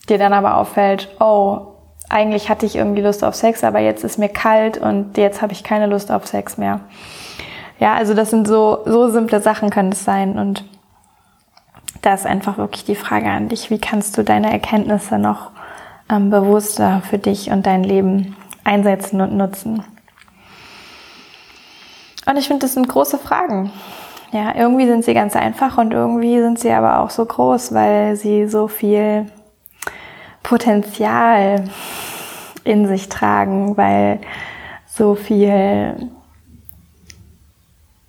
dir 0.07 0.17
dann 0.17 0.33
aber 0.33 0.57
auffällt, 0.57 1.09
oh, 1.19 1.67
eigentlich 2.09 2.49
hatte 2.49 2.65
ich 2.65 2.75
irgendwie 2.75 3.01
Lust 3.01 3.23
auf 3.23 3.35
Sex, 3.35 3.63
aber 3.63 3.79
jetzt 3.79 4.03
ist 4.03 4.17
mir 4.17 4.29
kalt 4.29 4.79
und 4.79 5.17
jetzt 5.17 5.43
habe 5.43 5.53
ich 5.53 5.63
keine 5.63 5.85
Lust 5.85 6.11
auf 6.11 6.25
Sex 6.25 6.57
mehr. 6.57 6.79
Ja, 7.79 7.93
also 7.93 8.13
das 8.13 8.31
sind 8.31 8.47
so, 8.47 8.79
so 8.85 9.09
simple 9.09 9.41
Sachen 9.41 9.69
können 9.69 9.91
es 9.91 10.03
sein 10.03 10.39
und 10.39 10.63
da 12.01 12.13
ist 12.13 12.25
einfach 12.25 12.57
wirklich 12.57 12.85
die 12.85 12.95
Frage 12.95 13.29
an 13.29 13.49
dich, 13.49 13.69
wie 13.69 13.79
kannst 13.79 14.17
du 14.17 14.23
deine 14.23 14.51
Erkenntnisse 14.51 15.19
noch 15.19 15.51
ähm, 16.09 16.29
bewusster 16.29 17.01
für 17.09 17.17
dich 17.17 17.51
und 17.51 17.65
dein 17.65 17.83
Leben 17.83 18.35
einsetzen 18.63 19.21
und 19.21 19.35
nutzen. 19.35 19.83
Und 22.25 22.37
ich 22.37 22.47
finde, 22.47 22.65
das 22.65 22.73
sind 22.73 22.87
große 22.87 23.17
Fragen. 23.17 23.71
Ja, 24.31 24.53
irgendwie 24.55 24.85
sind 24.85 25.03
sie 25.03 25.15
ganz 25.15 25.35
einfach 25.35 25.77
und 25.79 25.91
irgendwie 25.91 26.39
sind 26.39 26.59
sie 26.59 26.71
aber 26.71 26.99
auch 26.99 27.09
so 27.09 27.25
groß, 27.25 27.73
weil 27.73 28.15
sie 28.15 28.47
so 28.47 28.67
viel 28.67 29.25
Potenzial 30.43 31.65
in 32.63 32.87
sich 32.87 33.09
tragen, 33.09 33.75
weil 33.77 34.19
so 34.85 35.15
viel 35.15 36.09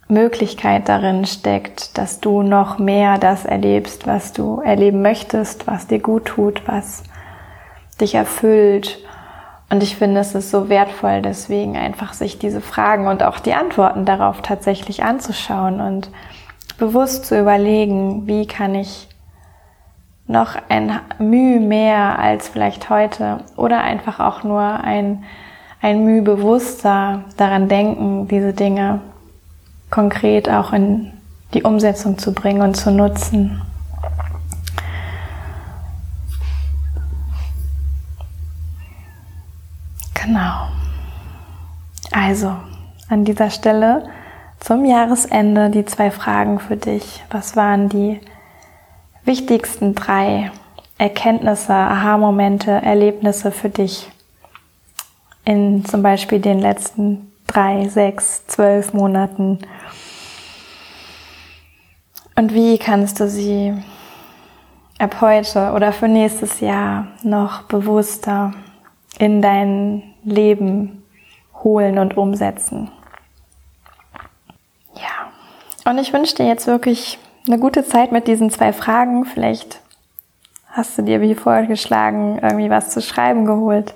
Möglichkeit 0.09 0.89
darin 0.89 1.25
steckt, 1.25 1.97
dass 1.97 2.21
du 2.21 2.43
noch 2.43 2.79
mehr 2.79 3.17
das 3.17 3.47
erlebst, 3.47 4.07
was 4.07 4.33
du 4.33 4.61
erleben 4.61 5.01
möchtest, 5.01 5.67
was 5.67 5.87
dir 5.87 6.01
gut 6.01 6.27
tut, 6.27 6.63
was 6.67 7.05
dich 8.01 8.15
erfüllt. 8.15 8.99
Und 9.71 9.83
ich 9.83 9.97
finde, 9.97 10.21
es 10.21 10.35
ist 10.35 10.51
so 10.51 10.69
wertvoll, 10.69 11.23
deswegen 11.23 11.77
einfach 11.77 12.13
sich 12.13 12.39
diese 12.39 12.61
Fragen 12.61 13.07
und 13.07 13.23
auch 13.23 13.39
die 13.39 13.55
Antworten 13.55 14.05
darauf 14.05 14.43
tatsächlich 14.43 15.05
anzuschauen 15.05 15.81
und 15.81 16.11
bewusst 16.79 17.27
zu 17.27 17.39
überlegen, 17.39 18.27
wie 18.27 18.47
kann 18.47 18.75
ich 18.75 19.09
noch 20.27 20.57
ein 20.69 21.01
Mühe 21.19 21.61
mehr 21.61 22.19
als 22.19 22.49
vielleicht 22.49 22.89
heute 22.89 23.39
oder 23.57 23.81
einfach 23.81 24.21
auch 24.21 24.45
nur 24.45 24.61
ein, 24.63 25.25
ein 25.83 26.05
Mühe 26.05 26.23
bewusster 26.23 27.25
daran 27.37 27.69
denken, 27.69 28.29
diese 28.29 28.53
Dinge 28.53 29.01
konkret 29.91 30.49
auch 30.49 30.73
in 30.73 31.13
die 31.53 31.65
Umsetzung 31.65 32.17
zu 32.17 32.33
bringen 32.33 32.63
und 32.63 32.77
zu 32.77 32.91
nutzen. 32.93 33.63
Genau. 40.31 40.69
Also, 42.13 42.55
an 43.09 43.25
dieser 43.25 43.51
Stelle 43.51 44.09
zum 44.61 44.85
Jahresende 44.85 45.71
die 45.71 45.85
zwei 45.85 46.13
Fragen 46.13 46.61
für 46.61 46.77
dich. 46.77 47.25
Was 47.33 47.57
waren 47.57 47.89
die 47.89 48.21
wichtigsten 49.25 49.97
drei 49.97 50.53
Erkenntnisse, 50.99 51.73
Aha-Momente, 51.73 52.71
Erlebnisse 52.71 53.51
für 53.51 53.71
dich 53.71 54.09
in 55.45 55.85
zum 55.85 56.05
Beispiel 56.05 56.39
den 56.39 56.61
letzten 56.61 57.33
drei, 57.49 57.89
sechs, 57.89 58.47
zwölf 58.47 58.93
Monaten? 58.93 59.59
Und 62.37 62.55
wie 62.55 62.79
kannst 62.79 63.19
du 63.19 63.29
sie 63.29 63.75
ab 65.01 65.21
heute 65.21 65.73
oder 65.73 65.93
für 65.93 66.07
nächstes 66.07 66.61
Jahr 66.61 67.09
noch 67.25 67.63
bewusster 67.63 68.53
in 69.19 69.43
dein 69.43 70.10
Leben 70.25 71.05
holen 71.63 71.99
und 71.99 72.17
umsetzen? 72.17 72.91
Ja. 74.95 75.91
Und 75.91 75.99
ich 75.99 76.13
wünsche 76.13 76.35
dir 76.35 76.47
jetzt 76.47 76.67
wirklich 76.67 77.19
eine 77.47 77.59
gute 77.59 77.85
Zeit 77.85 78.13
mit 78.13 78.27
diesen 78.27 78.51
zwei 78.51 78.73
Fragen. 78.73 79.25
Vielleicht 79.25 79.81
hast 80.69 80.97
du 80.99 81.03
dir 81.03 81.21
wie 81.21 81.35
vorgeschlagen 81.35 82.39
irgendwie 82.43 82.71
was 82.71 82.91
zu 82.91 83.03
schreiben 83.03 83.45
geholt 83.45 83.95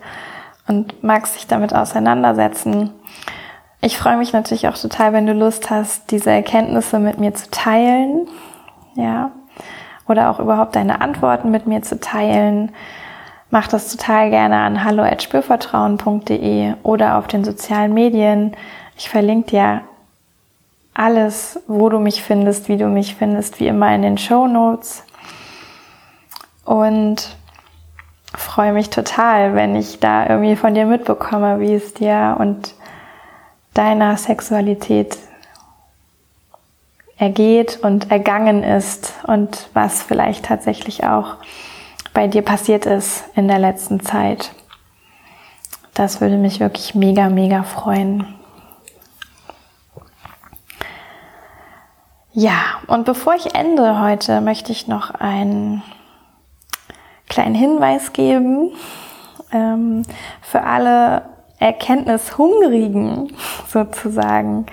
und 0.67 1.03
magst 1.03 1.37
dich 1.37 1.47
damit 1.47 1.75
auseinandersetzen. 1.75 2.91
Ich 3.81 3.99
freue 3.99 4.17
mich 4.17 4.33
natürlich 4.33 4.67
auch 4.67 4.79
total, 4.79 5.13
wenn 5.13 5.27
du 5.27 5.35
Lust 5.35 5.71
hast, 5.71 6.11
diese 6.11 6.31
Erkenntnisse 6.31 6.99
mit 6.99 7.19
mir 7.19 7.35
zu 7.35 7.51
teilen. 7.51 8.29
Ja. 8.95 9.31
Oder 10.09 10.31
auch 10.31 10.41
überhaupt 10.41 10.75
deine 10.75 11.01
Antworten 11.01 11.51
mit 11.51 11.67
mir 11.67 11.83
zu 11.83 12.01
teilen. 12.01 12.73
Mach 13.55 13.69
das 13.69 13.89
total 13.89 14.31
gerne 14.31 14.57
an 14.57 14.83
hallo@spürvertrauen.de 14.83 16.75
oder 16.83 17.17
auf 17.17 17.29
den 17.29 17.45
sozialen 17.45 17.95
Medien. 17.95 18.57
Ich 18.97 19.09
verlinke 19.09 19.51
dir 19.51 19.83
alles, 20.93 21.61
wo 21.69 21.89
du 21.89 22.01
mich 22.01 22.21
findest, 22.21 22.69
wie 22.69 22.77
du 22.77 22.89
mich 22.89 23.15
findest, 23.15 23.61
wie 23.61 23.69
immer 23.69 23.95
in 23.95 24.03
den 24.03 24.19
Show 24.19 24.49
Notes. 24.49 25.05
Und 26.65 27.37
freue 28.35 28.73
mich 28.73 28.91
total, 28.91 29.55
wenn 29.55 29.77
ich 29.77 30.01
da 30.01 30.29
irgendwie 30.29 30.57
von 30.57 30.75
dir 30.75 30.87
mitbekomme, 30.87 31.61
wie 31.61 31.75
es 31.75 31.95
dir 31.95 32.35
und 32.41 32.75
deiner 33.73 34.17
Sexualität 34.17 35.17
ergeht 37.19 37.79
und 37.85 38.11
ergangen 38.11 38.65
ist 38.65 39.13
und 39.29 39.69
was 39.75 40.03
vielleicht 40.03 40.47
tatsächlich 40.47 41.05
auch 41.05 41.37
bei 42.15 42.29
dir 42.29 42.43
passiert 42.43 42.87
ist 42.87 43.25
in 43.35 43.49
der 43.49 43.59
letzten 43.59 44.01
Zeit. 44.01 44.53
Das 45.93 46.21
würde 46.21 46.37
mich 46.37 46.61
wirklich 46.61 46.95
mega, 46.95 47.29
mega 47.29 47.65
freuen. 47.65 48.27
Ja, 52.33 52.81
und 52.87 53.05
bevor 53.05 53.35
ich 53.35 53.55
ende 53.55 54.01
heute, 54.01 54.41
möchte 54.41 54.73
ich 54.73 54.89
noch 54.89 55.11
einen 55.11 55.83
kleinen 57.29 57.55
Hinweis 57.55 58.13
geben 58.13 58.73
ähm, 59.53 60.03
für 60.41 60.63
alle 60.63 61.23
Erkenntnishungrigen 61.59 63.33
sozusagen, 63.69 64.67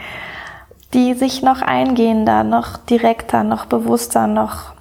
die 0.94 1.14
sich 1.14 1.42
noch 1.42 1.62
eingehender, 1.62 2.44
noch 2.44 2.78
direkter, 2.78 3.44
noch 3.44 3.66
bewusster, 3.66 4.28
noch 4.28 4.74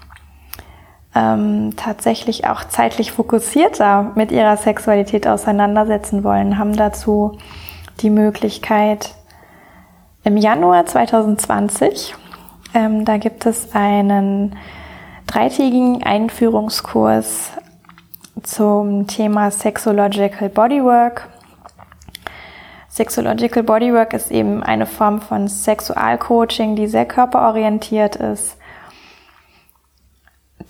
ähm, 1.14 1.74
tatsächlich 1.76 2.46
auch 2.46 2.64
zeitlich 2.64 3.12
fokussierter 3.12 4.12
mit 4.14 4.30
ihrer 4.30 4.56
Sexualität 4.56 5.26
auseinandersetzen 5.26 6.22
wollen, 6.22 6.58
haben 6.58 6.76
dazu 6.76 7.38
die 8.00 8.10
Möglichkeit 8.10 9.14
im 10.22 10.36
Januar 10.36 10.86
2020. 10.86 12.14
Ähm, 12.74 13.04
da 13.04 13.16
gibt 13.16 13.46
es 13.46 13.74
einen 13.74 14.56
dreitägigen 15.26 16.02
Einführungskurs 16.02 17.50
zum 18.42 19.06
Thema 19.06 19.50
Sexological 19.50 20.48
Bodywork. 20.48 21.28
Sexological 22.88 23.62
Bodywork 23.62 24.12
ist 24.14 24.30
eben 24.30 24.62
eine 24.62 24.86
Form 24.86 25.20
von 25.20 25.48
Sexualcoaching, 25.48 26.76
die 26.76 26.86
sehr 26.86 27.06
körperorientiert 27.06 28.16
ist, 28.16 28.56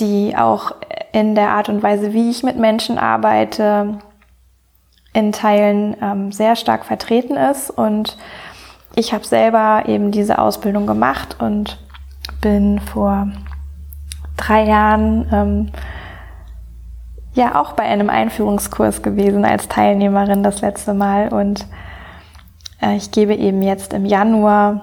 die 0.01 0.37
auch 0.37 0.73
in 1.13 1.35
der 1.35 1.51
Art 1.51 1.69
und 1.69 1.83
Weise, 1.83 2.13
wie 2.13 2.31
ich 2.31 2.43
mit 2.43 2.57
Menschen 2.57 2.99
arbeite, 2.99 3.99
in 5.13 5.33
Teilen 5.33 5.97
ähm, 6.01 6.33
sehr 6.33 6.57
stark 6.57 6.85
vertreten 6.85 7.37
ist. 7.37 7.71
Und 7.71 8.17
ich 8.95 9.13
habe 9.13 9.25
selber 9.25 9.85
eben 9.87 10.11
diese 10.11 10.39
Ausbildung 10.39 10.87
gemacht 10.87 11.37
und 11.41 11.79
bin 12.41 12.79
vor 12.81 13.29
drei 14.37 14.65
Jahren 14.65 15.29
ähm, 15.33 15.73
ja 17.35 17.61
auch 17.61 17.73
bei 17.73 17.85
einem 17.85 18.11
Einführungskurs 18.11 19.03
gewesen 19.03 19.45
als 19.45 19.69
Teilnehmerin 19.69 20.43
das 20.43 20.61
letzte 20.61 20.95
Mal 20.95 21.29
und 21.29 21.67
äh, 22.83 22.97
ich 22.97 23.11
gebe 23.11 23.35
eben 23.35 23.63
jetzt 23.63 23.93
im 23.93 24.05
Januar 24.05 24.83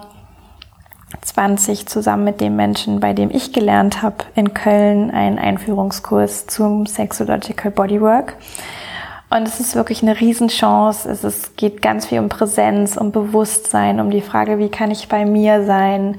20 1.22 1.86
zusammen 1.86 2.24
mit 2.24 2.40
dem 2.40 2.56
Menschen, 2.56 3.00
bei 3.00 3.12
dem 3.12 3.30
ich 3.30 3.52
gelernt 3.52 4.02
habe, 4.02 4.16
in 4.34 4.54
Köln 4.54 5.10
einen 5.10 5.38
Einführungskurs 5.38 6.46
zum 6.46 6.86
Sexological 6.86 7.70
Bodywork. 7.70 8.36
Und 9.30 9.46
es 9.46 9.60
ist 9.60 9.74
wirklich 9.74 10.02
eine 10.02 10.18
Riesenchance. 10.18 11.08
Es 11.08 11.22
ist, 11.22 11.56
geht 11.56 11.82
ganz 11.82 12.06
viel 12.06 12.18
um 12.18 12.28
Präsenz, 12.28 12.96
um 12.96 13.12
Bewusstsein, 13.12 14.00
um 14.00 14.10
die 14.10 14.22
Frage, 14.22 14.58
wie 14.58 14.70
kann 14.70 14.90
ich 14.90 15.08
bei 15.08 15.26
mir 15.26 15.64
sein, 15.64 16.18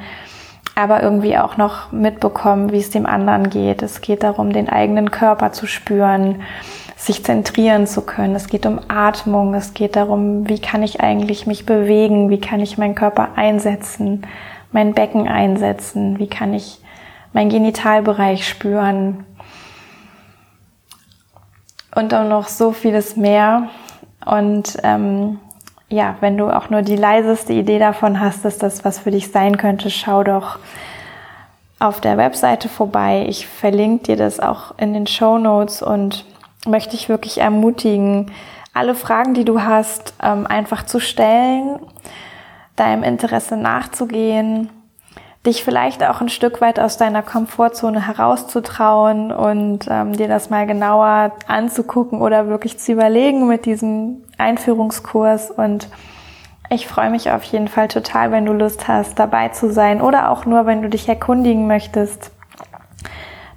aber 0.76 1.02
irgendwie 1.02 1.38
auch 1.38 1.58
noch 1.58 1.92
mitbekommen, 1.92 2.72
wie 2.72 2.80
es 2.80 2.92
dem 2.92 3.06
anderen 3.06 3.50
geht. 3.50 3.82
Es 3.82 4.02
geht 4.02 4.24
darum, 4.24 4.54
den 4.54 4.70
eigenen 4.70 5.12
Körper 5.12 5.52
zu 5.52 5.66
spüren, 5.66 6.44
sich 7.10 7.24
zentrieren 7.24 7.88
zu 7.88 8.02
können. 8.02 8.36
Es 8.36 8.50
geht 8.50 8.68
um 8.68 8.80
Atmung. 8.88 9.56
Es 9.56 9.74
geht 9.74 9.96
darum, 9.96 10.48
wie 10.48 10.60
kann 10.60 10.84
ich 10.84 11.02
eigentlich 11.02 11.48
mich 11.48 11.66
bewegen? 11.66 12.30
Wie 12.30 12.40
kann 12.40 12.60
ich 12.60 12.78
meinen 12.78 12.94
Körper 12.94 13.30
einsetzen? 13.36 14.28
Mein 14.72 14.94
Becken 14.94 15.28
einsetzen? 15.28 16.20
Wie 16.20 16.28
kann 16.28 16.54
ich 16.54 16.80
meinen 17.34 17.50
Genitalbereich 17.50 18.48
spüren? 18.48 19.26
Und 21.96 22.14
auch 22.14 22.30
noch 22.30 22.48
so 22.48 22.74
vieles 22.74 23.16
mehr. 23.16 23.70
Und 24.24 24.78
ähm, 24.84 25.40
ja, 25.90 26.16
wenn 26.20 26.38
du 26.38 26.56
auch 26.56 26.70
nur 26.70 26.84
die 26.84 26.96
leiseste 26.96 27.54
Idee 27.54 27.80
davon 27.80 28.20
hast, 28.20 28.46
dass 28.46 28.60
das 28.60 28.86
was 28.86 29.00
für 29.00 29.10
dich 29.10 29.32
sein 29.32 29.58
könnte, 29.58 29.90
schau 29.90 30.24
doch 30.24 30.60
auf 31.80 32.02
der 32.02 32.18
Webseite 32.18 32.70
vorbei. 32.70 33.26
Ich 33.28 33.48
verlinke 33.48 34.04
dir 34.04 34.16
das 34.16 34.40
auch 34.40 34.78
in 34.78 34.94
den 34.94 35.08
Show 35.08 35.40
Notes 35.40 35.82
und 35.82 36.24
möchte 36.66 36.92
dich 36.92 37.10
wirklich 37.10 37.40
ermutigen, 37.40 38.32
alle 38.74 38.96
Fragen, 38.96 39.34
die 39.34 39.46
du 39.46 39.62
hast, 39.62 40.14
ähm, 40.22 40.46
einfach 40.48 40.86
zu 40.86 41.00
stellen, 41.00 41.80
deinem 42.76 43.04
Interesse 43.04 43.58
nachzugehen 43.58 44.70
dich 45.46 45.64
vielleicht 45.64 46.04
auch 46.04 46.20
ein 46.20 46.30
Stück 46.30 46.60
weit 46.60 46.80
aus 46.80 46.98
deiner 46.98 47.24
Komfortzone 47.24 48.06
herauszutrauen 48.06 49.32
und 49.32 49.88
ähm, 49.90 50.14
dir 50.14 50.28
das 50.28 50.50
mal 50.50 50.68
genauer 50.68 51.32
anzugucken 51.48 52.22
oder 52.22 52.48
wirklich 52.48 52.78
zu 52.78 52.92
überlegen 52.92 53.48
mit 53.48 53.66
diesem 53.66 54.24
Einführungskurs 54.38 55.52
und 55.52 55.88
Ich 56.72 56.88
freue 56.88 57.10
mich 57.10 57.32
auf 57.32 57.44
jeden 57.46 57.68
Fall 57.68 57.88
total, 57.88 58.32
wenn 58.32 58.46
du 58.46 58.54
Lust 58.54 58.88
hast, 58.88 59.18
dabei 59.18 59.50
zu 59.50 59.72
sein 59.72 60.02
oder 60.02 60.30
auch 60.30 60.46
nur, 60.46 60.66
wenn 60.68 60.84
du 60.84 60.90
dich 60.90 61.10
erkundigen 61.10 61.66
möchtest. 61.66 62.32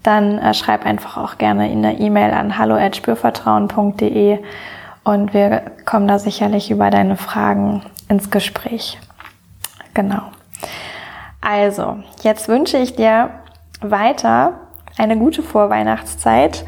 Dann 0.02 0.38
äh, 0.38 0.54
schreib 0.54 0.84
einfach 0.84 1.16
auch 1.16 1.38
gerne 1.38 1.70
in 1.70 1.82
der 1.82 2.00
E-Mail 2.00 2.32
an 2.32 2.58
hallo@spürvertrauen.de 2.58 4.38
und 5.04 5.34
wir 5.34 5.62
kommen 5.84 6.08
da 6.08 6.18
sicherlich 6.18 6.70
über 6.70 6.90
deine 6.90 7.16
Fragen 7.16 7.82
ins 8.08 8.30
Gespräch. 8.30 8.98
Genau. 9.94 10.22
Also, 11.40 11.96
jetzt 12.22 12.48
wünsche 12.48 12.78
ich 12.78 12.94
dir 12.94 13.30
weiter 13.80 14.60
eine 14.96 15.18
gute 15.18 15.42
Vorweihnachtszeit. 15.42 16.64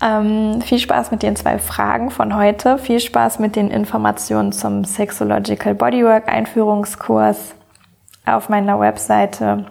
Ähm, 0.00 0.60
viel 0.60 0.78
Spaß 0.78 1.10
mit 1.10 1.22
den 1.22 1.36
zwei 1.36 1.58
Fragen 1.58 2.10
von 2.10 2.36
heute. 2.36 2.78
Viel 2.78 3.00
Spaß 3.00 3.38
mit 3.38 3.56
den 3.56 3.70
Informationen 3.70 4.52
zum 4.52 4.84
Sexological 4.84 5.74
Bodywork 5.74 6.28
Einführungskurs 6.28 7.54
auf 8.26 8.48
meiner 8.48 8.78
Webseite. 8.78 9.66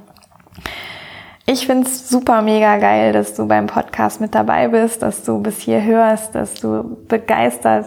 Ich 1.50 1.66
finde 1.66 1.88
es 1.88 2.10
super 2.10 2.42
mega 2.42 2.76
geil, 2.76 3.14
dass 3.14 3.34
du 3.34 3.48
beim 3.48 3.68
Podcast 3.68 4.20
mit 4.20 4.36
dabei 4.36 4.68
bist, 4.68 5.02
dass 5.02 5.24
du 5.24 5.42
bis 5.42 5.62
hier 5.62 5.82
hörst, 5.82 6.36
dass 6.36 6.56
du 6.56 6.98
begeistert 7.08 7.86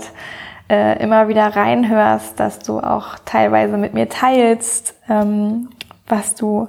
äh, 0.70 0.99
immer 1.03 1.29
wieder 1.29 1.55
reinhörst, 1.55 2.40
dass 2.40 2.61
du 2.61 2.81
auch 2.81 3.18
teilweise 3.27 3.77
mit 3.77 3.92
mir 3.92 4.09
teilst, 4.09 4.94
ähm, 5.11 5.68
was 6.07 6.35
du 6.35 6.68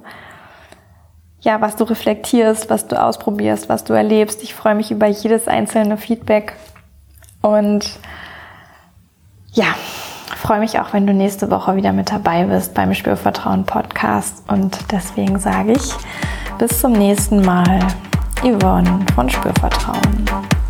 ja, 1.39 1.61
was 1.61 1.77
du 1.77 1.85
reflektierst, 1.85 2.69
was 2.69 2.87
du 2.87 3.01
ausprobierst, 3.01 3.69
was 3.69 3.85
du 3.85 3.93
erlebst. 3.93 4.43
Ich 4.43 4.53
freue 4.53 4.75
mich 4.75 4.91
über 4.91 5.07
jedes 5.07 5.47
einzelne 5.47 5.95
Feedback 5.95 6.57
und 7.41 7.89
ja, 9.53 9.73
freue 10.35 10.59
mich 10.59 10.77
auch, 10.77 10.91
wenn 10.91 11.07
du 11.07 11.13
nächste 11.13 11.49
Woche 11.49 11.77
wieder 11.77 11.93
mit 11.93 12.11
dabei 12.11 12.43
bist 12.43 12.73
beim 12.73 12.93
Spürvertrauen 12.93 13.63
Podcast 13.63 14.43
und 14.49 14.77
deswegen 14.91 15.39
sage 15.39 15.71
ich 15.71 15.93
bis 16.61 16.79
zum 16.79 16.91
nächsten 16.91 17.43
Mal. 17.43 17.79
Yvonne 18.43 18.99
von 19.15 19.27
Spürvertrauen. 19.27 20.60